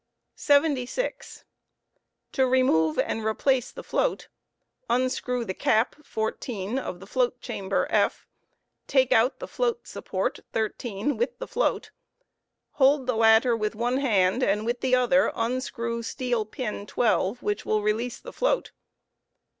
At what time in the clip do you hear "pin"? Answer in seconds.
16.45-16.87